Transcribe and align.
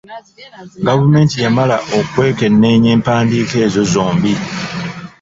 Gavumenti 0.87 1.35
yamala 1.43 1.77
okwekenneenya 1.99 2.89
empandiika 2.95 3.55
ezo 3.65 3.81
zombi. 3.93 4.33